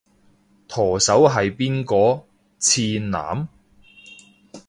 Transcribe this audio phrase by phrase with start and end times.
[0.67, 2.25] 舵手係邊個？
[2.57, 3.47] 次男？